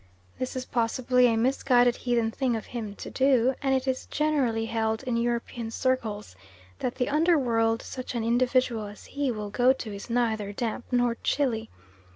[0.39, 4.65] This is possibly a misguided heathen thing of him to do, and it is generally
[4.65, 6.35] held in European circles
[6.79, 10.85] that the under world such an individual as he will go to is neither damp,
[10.91, 11.69] nor chilly.